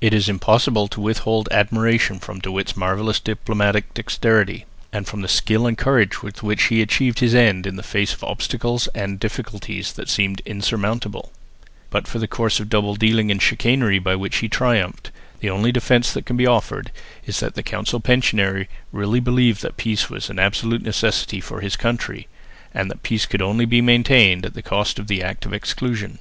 [0.00, 5.28] It is impossible to withhold admiration from De Witt's marvellous diplomatic dexterity, and from the
[5.28, 9.20] skill and courage with which he achieved his end in the face of obstacles and
[9.20, 11.32] difficulties that seemed insurmountable;
[11.90, 15.10] but for the course of double dealing and chicanery by which he triumphed,
[15.40, 16.90] the only defence that can be offered
[17.26, 21.76] is that the council pensionary really believed that peace was an absolute necessity for his
[21.76, 22.26] country,
[22.72, 26.20] and that peace could only be maintained at the cost of the Act of Exclusion.